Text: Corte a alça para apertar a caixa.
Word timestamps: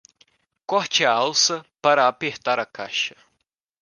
Corte 0.65 1.05
a 1.05 1.11
alça 1.15 1.63
para 1.79 2.07
apertar 2.07 2.57
a 2.59 2.65
caixa. 2.65 3.15